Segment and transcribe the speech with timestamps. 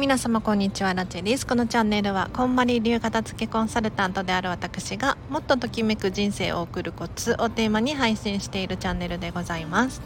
[0.00, 1.46] 皆様こんにちはラチェです。
[1.46, 10.00] このチャンネルはこんまり流片付けコンサルタントである私がもっとときめく人生を送るコツをテーマに配信しているチャンネルでございます。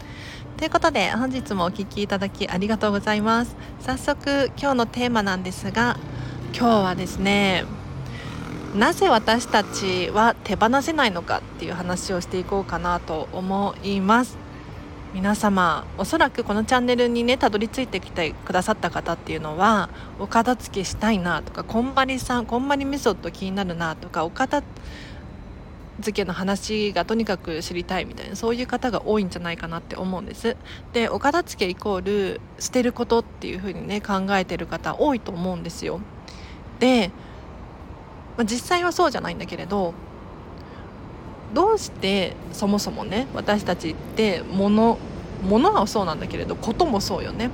[0.57, 3.55] ということで本日もお聴きいただきありがとうございます。
[3.79, 5.97] 早速今日のテーマなんですが
[6.53, 7.63] 今日はですね
[8.75, 14.44] なぜ私たちは手放せないのかっていう話をしていこうかなと思います。
[15.15, 19.89] 皆様おそらくこのチャンネルにねたどり着いてきてくださった方っていうのは
[20.19, 24.61] お片付けしたいなとかこんまりさんこんまりメソッド気になるなとかお片
[26.01, 30.57] 付けの話がとにかく知りたいみたいなそういう方が多いんじゃないかなって思うんです。
[30.91, 36.01] でお片付けイコール捨てることっていう風にね考えてる方多いと思うんですよ。
[36.79, 37.09] で、
[38.35, 39.93] まあ、実際はそうじゃないんだけれど
[41.53, 44.97] どうしてそもそもね私たちって物
[45.43, 47.49] 物はそうなんだけれどこともそうよね。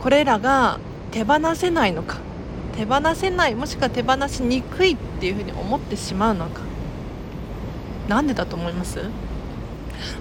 [0.00, 0.78] これらが
[1.10, 2.18] 手放せないのか。
[2.76, 6.60] 手放せないもしくは手放しにくいっていうふうに思ってしまうのか。
[8.08, 9.00] なんでだと思います？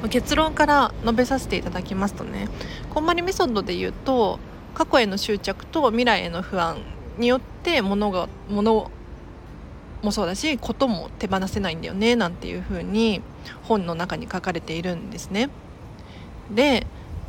[0.10, 2.48] 結論から述べさせていただきますとね。
[2.94, 4.40] こんまりメソッドで言うと
[4.74, 6.78] 過去への執着と未来への不安
[7.18, 8.90] によって物が物
[10.02, 13.22] もそうだしことも手放せないんだよねなんていうふうに
[13.64, 15.50] 本の中に書かれているんですね。
[16.52, 16.86] で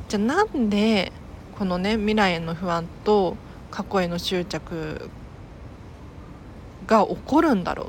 [0.08, 1.12] じゃあなんで
[1.58, 3.36] このね未来への不安と
[3.70, 5.10] 過去への執着
[6.86, 7.88] が起こるんだろ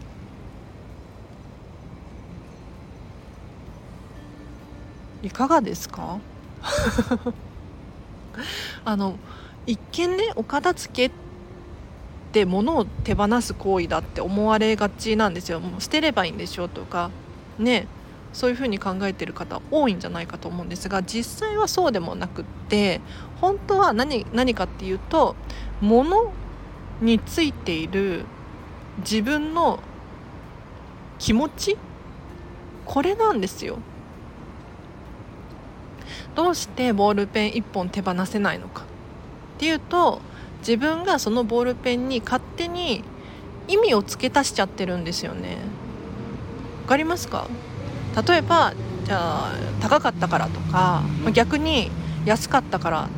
[5.23, 5.28] う？
[5.28, 6.20] いかがですか？
[8.86, 9.17] あの
[9.66, 11.11] 一見ねお片付けっ
[12.31, 15.59] て物を手放す行為だって思われがちなんですよ。
[15.59, 17.09] もう捨てればいいんでしょうとか
[17.59, 17.88] ね。
[18.33, 23.02] そういうふうに考えてる方多いんじゃないかと思うんですが実際はそうでもなくって
[23.42, 25.36] 本当は何何かっていうと
[25.81, 26.31] 物
[27.02, 28.26] についている
[28.99, 29.80] 自分の
[31.20, 31.77] 気持ち
[32.86, 33.80] これなんですよ。
[36.36, 38.83] どうしてボールペン1本手放せないのか。
[38.83, 40.21] っていうと
[40.60, 43.04] 自分がそのボールペンに勝手に
[43.67, 45.58] 意味を付け足しちゃってるんですよね。
[46.83, 47.48] わかりますか？
[48.26, 48.73] 例えば
[49.05, 51.92] じゃあ高かったからとか逆に
[52.26, 53.10] 安かったから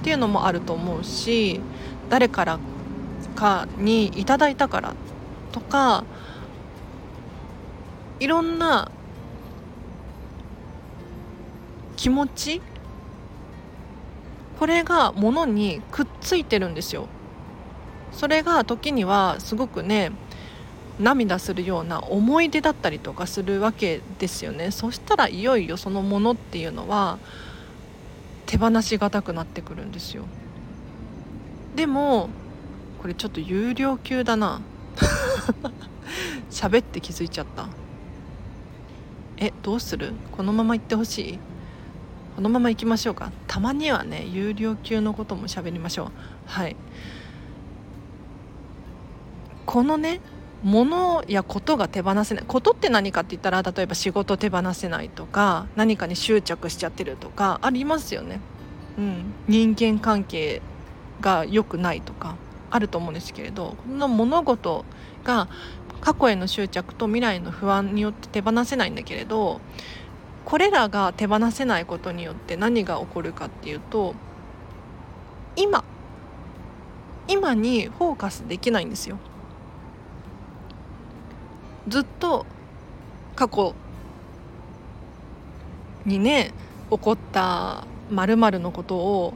[0.00, 1.60] っていうのもあると思うし
[2.08, 2.58] 誰から
[3.36, 4.94] かにいただいたから
[5.52, 6.04] とか
[8.18, 8.90] いろんな
[11.96, 12.60] 気持ち
[14.58, 17.06] これが物にくっついてるんですよ。
[18.10, 20.10] それが時にはすごくね
[20.98, 24.70] 涙するような思い出だったりとかするわけですよね。
[24.70, 27.18] そしたらいよいよそのものっていうのは
[28.46, 30.24] 手放しがたくなってくるんですよ。
[31.76, 32.28] でも
[33.00, 34.60] これちょっと有料級だな。
[36.50, 37.68] 喋って気づいちゃった。
[39.36, 40.14] えどうする？
[40.32, 41.38] このまま行ってほしい？
[42.34, 43.30] このまま行きましょうか。
[43.46, 46.10] たまにはね有料級のことも喋りましょう。
[46.46, 46.76] はい。
[49.66, 50.20] このね
[50.62, 52.44] 物やことが手放せない。
[52.46, 58.40] ことって何かって言ったら例えば仕事手放せないとか何かに執着しちゃってるとかありますよね、
[58.98, 60.60] うん、人間関係
[61.20, 62.36] が良くないとか
[62.70, 64.84] あると思うんですけれどこの物事
[65.24, 65.48] が
[66.00, 69.60] 過去への執着と未来への不安によって手放せないんだけれど
[70.44, 74.14] これらが手放せないことによって何が起こるかっていうと
[75.56, 75.84] 今。
[77.28, 79.18] 今にフォーカスできないんですよ。
[81.88, 82.46] ずっと
[83.34, 83.74] 過去
[86.04, 86.52] にね
[86.90, 89.34] 起こったまるのことを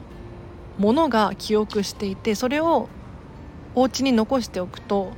[0.79, 2.89] ものが記憶していてそれを
[3.75, 5.13] お家に残しておくと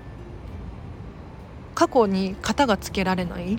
[1.75, 3.59] 過去に型がつけられない。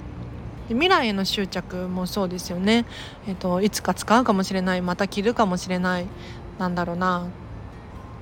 [0.70, 2.86] 未来への執着もそうですよね、
[3.28, 4.82] えーと、いつか使うかもしれない。
[4.82, 6.08] また着るかもしれない。
[6.58, 7.28] なんだろうな。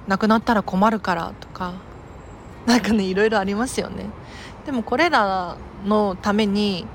[0.07, 1.75] なくなったら困るからとか。
[2.65, 4.07] なんかねいろいろありますよね。
[4.65, 6.85] でもこれらのために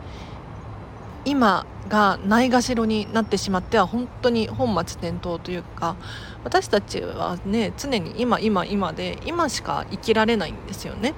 [1.25, 5.97] 今がないがしろになってしまっては本当に本末転倒というか
[6.45, 11.15] 私たちはね常に今今今で今しか生きられないんですよね。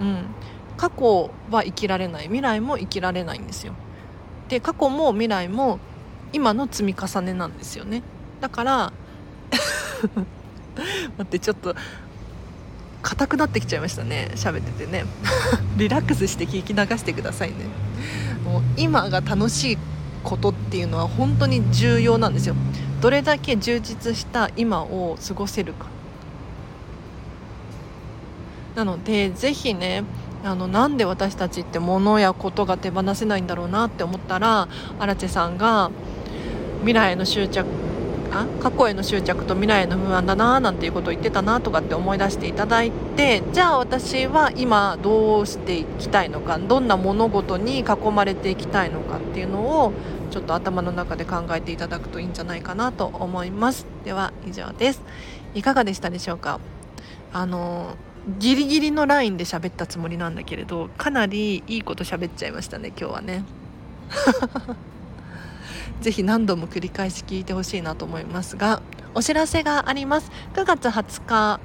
[0.00, 0.26] うん、
[0.76, 2.24] 過去は生きられない。
[2.24, 3.74] 未来も生きられないんですよ。
[4.48, 5.78] で過去も未来も
[6.32, 8.02] 今の積み重ねなんですよね。
[8.40, 8.92] だから
[11.18, 11.74] 待ってちょっと
[13.02, 14.30] 硬くなってきちゃいましたね。
[14.34, 15.04] 喋っててね。
[15.76, 17.56] リラックスして聞き流してくださいね。
[18.44, 19.78] もう今が楽しい
[20.22, 22.54] ことっていうのは本当に重要なんですよ。
[23.00, 25.86] どれだけ充実した今を過ごせるか。
[28.74, 30.04] なのでぜひね
[30.44, 34.68] あのなんで私たちって物やことが手放せないんだろうなって思ったら
[34.98, 35.90] 荒地さんが
[36.80, 37.66] 未来への執着
[38.32, 49.92] あ過去への執着と未来への不安だななんていうことを言ってたなとかって思い出していただいてじゃあ私は今どうしていきたいのかどんな物事に囲まれていきたいのかっていうのを
[50.30, 53.84] ちょっと頭の中で考えていただくといいんじゃないかなと思います。
[54.04, 55.02] では以上です。
[55.54, 56.60] いかがでしたでしょうか？
[57.32, 57.96] あの
[58.38, 63.44] ギリギリのラインで喋ったつもりなんだけれどかなりいいこと喋っちゃいましたね今日はね。
[66.00, 68.82] ぜひ何度も繰り返し聞いてほしいなと思いますが
[69.14, 70.30] お知らせがあります。
[70.54, 71.60] 9月20日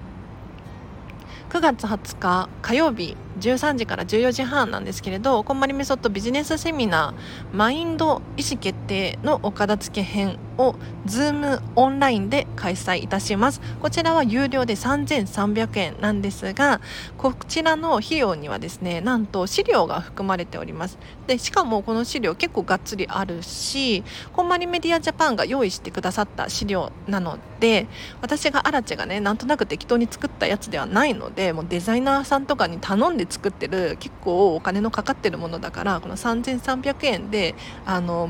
[1.49, 13.61] 9月20日火曜日13時から14時半なんですけれどこんまりメソッドビジネスセミナーマインド意思決定のお片付け編を Zoom オンラインで開催いたします。
[13.81, 16.81] こちらは有料で3300円なんですが
[17.17, 20.97] こちらの費用にはですねなんと資料が含まれております。
[21.27, 24.03] でしかもこの資料結構がっつりあるし
[24.33, 27.87] こんまりメディアジャパンが用意してくださった資料なので
[28.21, 37.55] 私がアラチェがねなんとなく適当に作ったやつではないのでもうデザイナーさんとかに頼んで作ってる結構お金のかかってるものだからこの3300円で
[37.85, 38.29] あの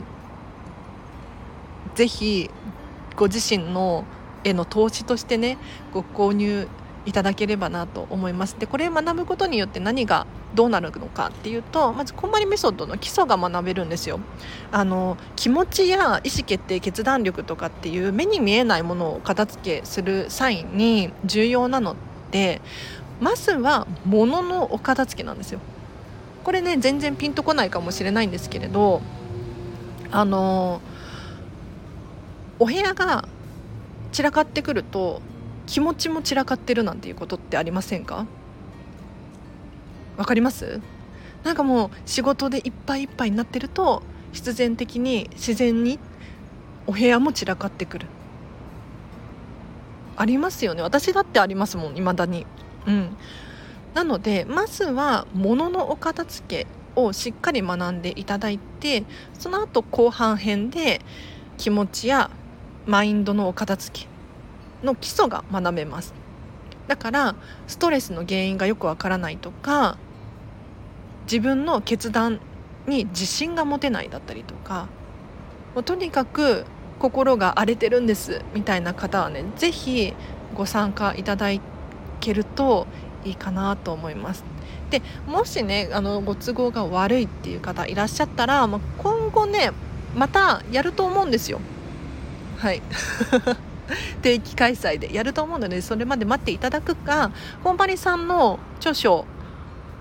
[1.96, 2.50] ぜひ
[3.16, 4.06] ご自身の
[4.44, 5.58] への投資としてね
[5.94, 6.68] ご購入
[7.06, 8.56] いただければなと思います。
[8.58, 10.26] でこれ学ぶことによって何が
[10.56, 14.20] どうなるのかっていうとまずこんまりメソッドの基礎が学べるんですよ。
[14.72, 21.96] あの気持ちや意思決定決断力とかっていう目に見えないものを片付けする際に重要なの
[22.32, 22.62] で
[23.20, 25.60] まずは物のお片付けなんですよ。
[26.44, 29.02] これね全然ピンとこないかもしれないんですけれど
[30.12, 30.80] あの
[32.60, 33.28] お部屋が
[34.12, 35.22] 散らかってくると
[35.66, 38.28] 気持ちも散らかってるなんていうことってありませんか？
[40.18, 40.80] わかります？
[41.44, 46.00] なんかもう仕事でいっぱいいっぱいになってると必然的に自然に
[46.86, 48.08] お部屋も散らかってくる。
[50.16, 50.82] ありますよね。
[50.82, 52.46] 私だってありますもん未だに。
[52.88, 53.18] うん。
[53.94, 59.04] なのでまずは物のお片付けをしっかり学んでいただいて
[59.34, 61.02] その後後半編で
[61.58, 62.30] 気持ちや
[62.86, 64.08] マインドのお片付け
[64.86, 66.14] の基礎が学べます。
[66.88, 67.36] だから
[67.68, 69.98] ストレスの原因がよくわからないとか
[71.24, 72.40] 自分の決断
[72.86, 74.88] に自信が持てないだったりとか
[75.74, 76.66] もうとにかく
[77.00, 80.14] 心が荒れてるんですみたいな方はね是非
[80.54, 81.75] ご参加いただいて
[82.26, 82.88] けると
[83.24, 84.44] いいかなと思います。
[84.90, 89.72] でもしねあのご都合が悪いっていう方いらっしゃったら、まあ、今後ね
[90.16, 91.60] またやると思うんですよ。
[92.58, 92.82] はい
[94.22, 97.32] 定期開催でやると思うのでそれまで待っていただくか
[97.64, 99.26] こんまりさんの著書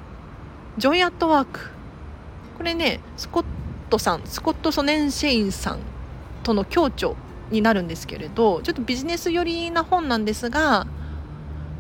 [0.78, 1.70] 「Joy at Work」
[2.56, 3.44] これねスコッ
[3.90, 5.80] トさんスコット・ソネンシェインさん
[6.42, 7.10] との共著
[7.50, 10.86] になるんですけれどちょっとビジネス寄りな本なんですが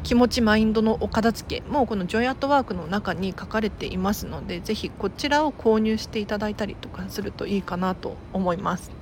[0.04, 8.92] 気持ちマインドのお片付けもこのジョイアットワークの中に書かれていますのでぜひこちらを購入していただいたりとかするといいかなと思います。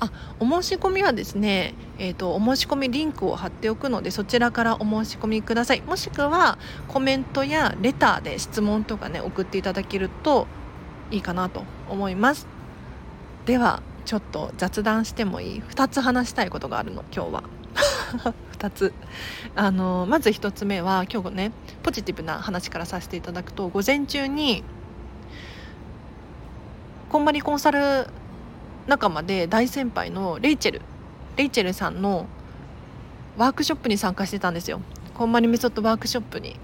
[0.00, 5.80] あお申し込みはですね、えーと、お申し込みリンクを貼っておくのでそちらからお申し込みください。
[5.80, 10.46] もしくはコメントやレターで質問とかね送っていただけると
[11.10, 12.46] いいかなと思います。
[13.46, 17.42] ではちょっと雑談してもいい？2つ話したいことがあるの今日は。
[18.58, 18.92] 2つ。
[19.54, 24.64] あのまず1つ目は今日ねポジティブな話からさせていただくと午前中に
[27.08, 28.06] こんまりコンサル
[28.86, 30.82] 仲間で大先輩のレイチェル
[31.36, 32.26] レイチェルさんの
[33.36, 34.80] ワークショップに参加してたんですよ。
[35.14, 36.56] こんまりメソッドワークショップに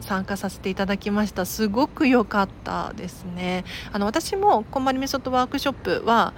[0.00, 1.44] 参加させていただきました。
[1.44, 3.64] すごく良かったですね。
[3.92, 6.32] あの私もこんまりメソッドワークショップは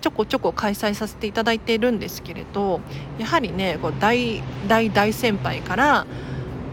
[0.00, 2.80] ちょこちょこ開催させていただいているんですけれど
[3.18, 6.06] やはりねこう大大大先輩から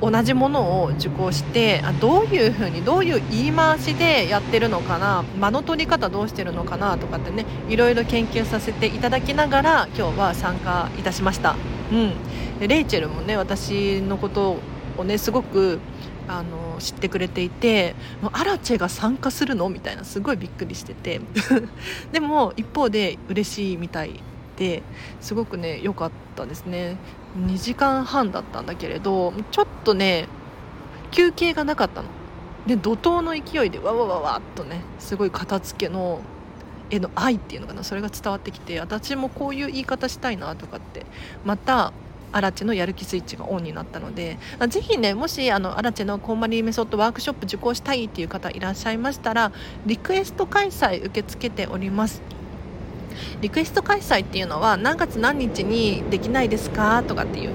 [0.01, 11.55] 同じものを受講してあどういうふうにどういう言い回しでやってるのかな間の取り方どうしてるのかなとかってねいろいろ研究させていただきながら今日は参加いたしました、
[11.91, 14.57] うん、レイチェルもね私のこと
[14.97, 15.79] をねすごく
[16.27, 21.21] あの知ってくれていてもうアラチェが参加するのみたいなすごいびっくりしてて。
[22.11, 24.21] でも一方で嬉しいみたい
[24.57, 24.83] で
[25.21, 26.97] すごくね良かったですね。
[27.37, 30.27] 2時間半だったんだけれどちょっとね
[31.11, 32.07] 休憩がなかったの。
[32.65, 36.19] で怒涛の勢いでわわわわっとねすごい片付けの
[36.89, 41.05] への愛っていうのかなそれが伝わってきて私もこういう言い方したいなとかって
[41.45, 41.93] また
[42.31, 44.37] アラチェのやる気スイッチがオンになったので
[44.69, 49.51] ぜひねもしあのアラチェのコンマリーメソッドワークショップ受講したいっていう方いらっしゃいましたら
[49.85, 52.21] リクエスト開催受け付けております。
[53.41, 57.03] リクエスト開催っていうのは何月何日にできないですか？
[57.07, 57.51] とかっていう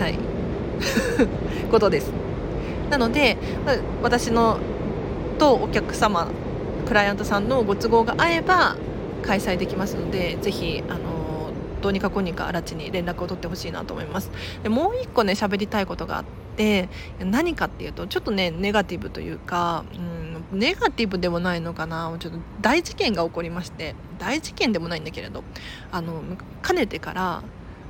[0.00, 0.18] はい。
[1.70, 2.10] ことです。
[2.90, 3.36] なので
[4.02, 4.58] 私の
[5.38, 6.28] とお客様
[6.86, 8.76] クライアントさんのご都合が合えば
[9.22, 11.03] 開催できますのでぜひあの
[11.84, 14.30] どうにかこうにか荒地に連絡を取ってほしいなと思います。
[14.62, 16.24] でもう一個ね喋りたいことがあっ
[16.56, 16.88] て
[17.20, 19.84] 何かっていうとちょっとねネガティブというか、
[20.50, 22.16] うん、ネガティブでもないのかな。
[22.18, 25.44] ちょっと大事件が起こりまして大事件でもないんだけれど
[25.92, 26.22] あの
[26.62, 27.42] かねてから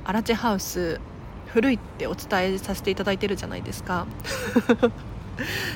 [0.03, 0.99] アラチェハウス
[1.47, 4.07] 古いってお伝えさせていただいてるじゃないですか。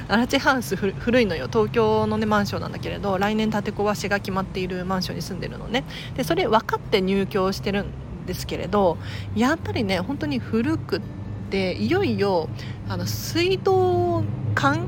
[0.07, 1.47] アラチハウス古いのよ。
[1.47, 5.85] 東京の、ね、マンションなんだけれど来年建て壊しが決まっているマンションに住んでるのね。
[6.15, 7.85] でそれ分かって入居してるん
[8.29, 8.99] ですけれど
[9.35, 11.01] やっぱりね本当に古くっ
[11.49, 12.47] ていよいよ
[12.87, 14.87] あの水道管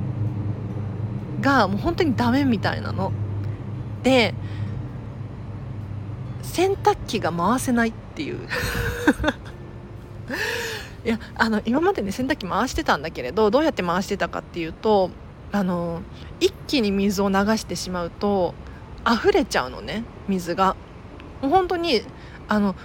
[1.42, 3.12] がもう本当にダメみたいなの。
[4.04, 4.36] で
[6.44, 8.40] 洗濯機が回せないっていう
[11.06, 15.12] いやあの今までね洗濯機回してたんだけれどどうやって回してたかっていうと
[15.52, 16.02] あの
[16.40, 18.54] 一気に水を流してしまうと
[19.08, 20.76] 溢れちゃうのね水が
[21.42, 22.02] もう本当に
[22.48, 22.76] あの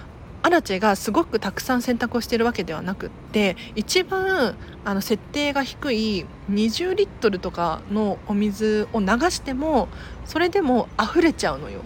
[0.47, 9.89] アラチェがすごくたくさん洗濯をしてるわけではなくって一番あの設定が低い20リットルとかのお水を流しても
[10.25, 11.81] それでも溢れちゃうのよ。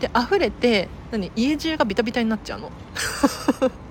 [0.00, 2.72] で溢れて何家中がビタビタになっちゃうの。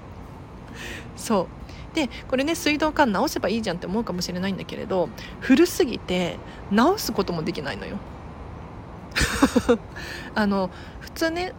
[1.16, 1.48] そ
[1.94, 1.96] う。
[1.96, 5.08] でこれね水道管直せばいいじゃんって思うかもしれないんだけれど
[5.40, 6.40] 古すぎて
[6.72, 7.96] 直すこともできないのよ。
[10.36, 10.70] あの
[11.00, 11.54] 普通ね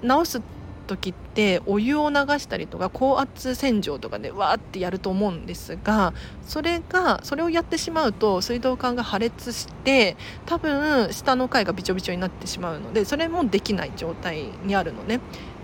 [0.00, 0.40] 直す
[0.84, 15.20] 時ってお湯を流したりとか高圧洗浄とかでわーってやると思うんですがそれがそれをやってしまうと水道管が破裂して多分下の階がびちょびちょになってしまうのでそれもできない状態にあるのね。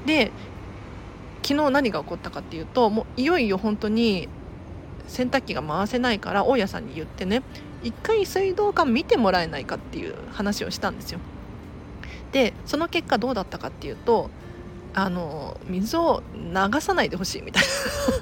[0.06, 0.32] で
[1.42, 4.28] 昨日何が起こったかっていうともういよいよ本当に
[5.08, 7.42] 洗濯機が回せないから大家さんに言ってね
[7.82, 11.18] 一回水道管見てもらえないかっていう話をしたんですよ。
[12.32, 14.30] でその結果どうだったかっていうと
[14.94, 17.62] あの水を流さないでほしいみたい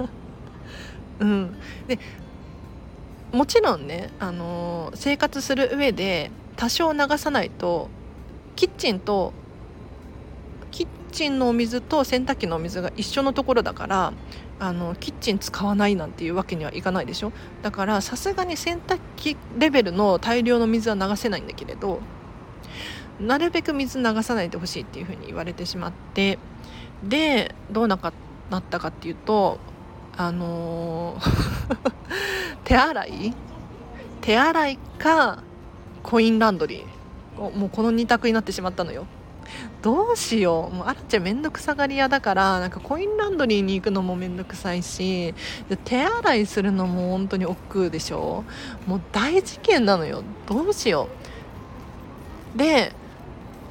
[0.00, 0.08] な。
[1.20, 1.54] うん。
[1.86, 1.98] で
[3.32, 7.88] もちろんねあの生活する上で多少流さないと
[8.56, 9.32] キッチンと
[10.70, 14.12] キッチンのお水と洗濯機のお水が一緒のところだから
[14.60, 17.32] あのキッチン使わないなんていうわけにはいかないでしょ？
[17.62, 22.00] だからさすがに洗濯機レベルの大量の水は流せないんだけれど
[23.20, 26.38] なるべく水流さないでほしいっていうふうに言われてしまって
[27.02, 28.12] でどうなか
[28.50, 29.58] なったかっていうと
[30.16, 31.92] あのー
[32.64, 33.34] 手洗い？
[34.20, 35.42] 手洗いか
[36.02, 37.56] コインランドリー。
[37.56, 39.06] もうこの2択になってしまったのよ。
[39.80, 40.74] どうしよう。
[40.74, 45.34] もうあらちゃん面倒くさがり屋だからなんかコインランドリーに行くのも面倒くさいし
[45.84, 48.44] 手洗いするのも本当に億劫でしょ。
[48.86, 50.22] もう大事件なのよ。
[50.46, 51.08] どうしよ
[52.54, 52.58] う。
[52.58, 52.92] で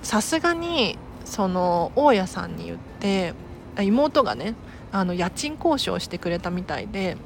[0.08, 3.34] さすがにその大家さんに言って
[3.78, 4.56] 妹がね
[4.90, 7.18] あの家賃交渉してくれたみたいで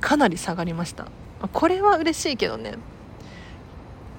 [0.00, 1.08] かなり下がりました。
[1.52, 2.74] これは嬉しいけどね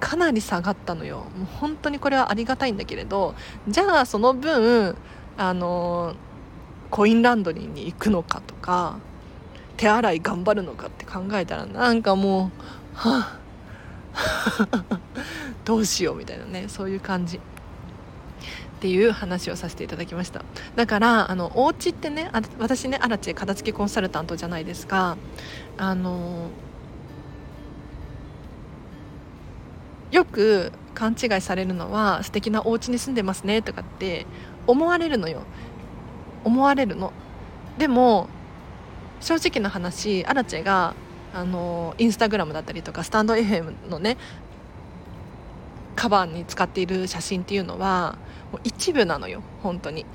[0.02, 1.20] かなり下がったのよ。
[1.38, 3.36] もう本当にこれはありがたいんだけれど
[3.70, 4.98] じゃあその分
[5.38, 6.14] あの
[6.92, 9.00] コインランドリーに行くのかとか
[9.78, 12.52] 手洗い頑張るのかって考えたらなんかも
[12.94, 13.40] うは
[14.14, 15.00] あ
[15.64, 17.40] どうしようみたいなねそういう感じ。
[18.80, 20.46] っていう話をさせていただきました。
[20.78, 25.18] だからあのお家ってねあ私ねアラチェ片付けコンサルタントじゃないですか。
[25.78, 26.48] あの
[30.12, 34.26] よく勘違いされるのは素敵なお家に住んでますねとかって
[34.66, 35.42] 思われるのよ。
[36.46, 37.12] 思われるの。
[37.78, 38.30] でも
[39.20, 40.96] 正直な話アラチェが
[41.34, 44.16] あのインスタグラムだったりとかスタンド FM のね
[45.98, 48.18] カバーに使っている写真っていうのは
[48.64, 50.06] 一部なのよ本当に。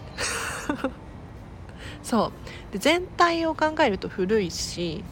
[2.02, 2.32] そう。
[2.72, 5.04] で全体を考えると古いし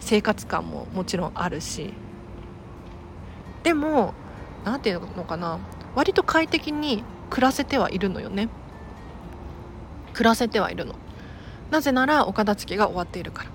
[0.00, 1.92] 生活感ももちろんあるし。
[3.62, 4.14] でも
[4.64, 5.58] 何て言うのかな。
[5.94, 8.48] 割と快適に暮らせてはいるのよね。
[10.12, 10.94] 暮らせてはいるの。
[11.70, 13.50] なぜならお片付けが終わっているから。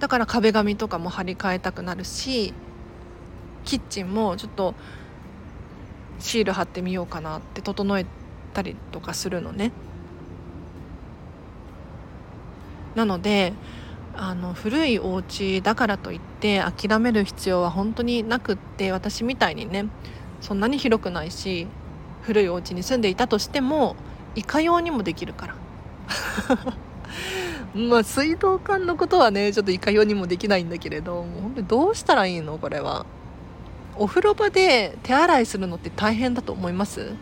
[0.00, 2.54] だから壁紙とかも張り替えたくなるし
[3.64, 4.74] キッチンもちょっと
[6.20, 8.06] シール貼ってみようかなって整え
[8.52, 9.72] たりとかするのね。
[12.94, 13.52] なので
[14.14, 19.86] あの古いお家だからといって諦める必要は本当になくって私みたいにね
[20.40, 21.68] そんなに広くないし
[22.22, 23.96] 古いお家に住んでいたとしても
[24.34, 25.54] いかようにもできるから。
[27.74, 33.06] まあ水道管のことはねちょっといかようにもできないんだけれどもう本当にどうしたらいいのこれは。
[34.00, 37.12] お風呂場で手洗いするのって大変だと思います？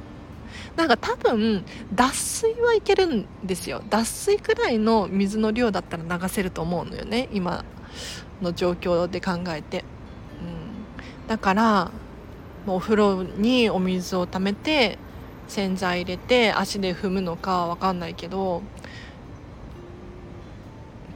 [0.77, 3.83] なんか多分脱水はいけるんですよ。
[3.91, 7.29] 脱水くらいの水の量だったら流せると思うのよね。
[7.33, 7.65] 今
[8.41, 9.85] の状況で考えて、
[10.41, 11.91] うん、だから
[12.65, 14.99] お風呂にお水をためて
[15.49, 18.63] 洗剤入れて足で踏むのかわかんないけど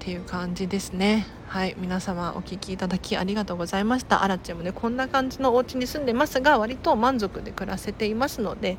[0.02, 1.28] っていう感じですね。
[1.46, 1.76] はい。
[1.78, 4.24] 皆様お聴きいただきありがとうございました。
[4.24, 8.78] あらちゃんもねこんな感じのお家に住んでますが割と満足で暮らせていますので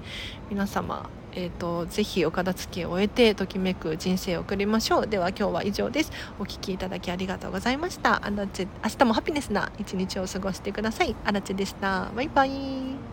[0.50, 5.08] 皆様えーと、ぜひお片付けを終えてときめく人生を送りましょう。
[5.08, 6.12] では今日は以上です。
[6.38, 8.24] お聴きいただきありがとうございました。
[8.24, 11.16] あらち明日もハピネスな一日を過ごしてください。
[11.26, 12.12] あらちでした。
[12.16, 13.13] バイバイ。